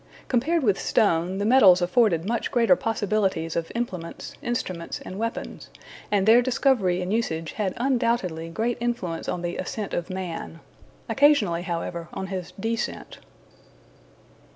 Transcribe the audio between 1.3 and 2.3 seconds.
the metals afforded